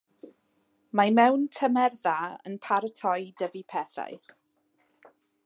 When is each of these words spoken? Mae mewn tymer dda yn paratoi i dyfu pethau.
Mae 0.99 1.11
mewn 1.19 1.43
tymer 1.57 1.93
dda 2.05 2.15
yn 2.51 2.57
paratoi 2.65 3.15
i 3.27 3.29
dyfu 3.43 3.63
pethau. 3.75 4.19